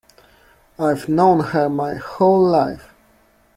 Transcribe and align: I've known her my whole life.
I've 0.79 1.07
known 1.07 1.41
her 1.51 1.69
my 1.69 1.93
whole 1.93 2.43
life. 2.43 2.91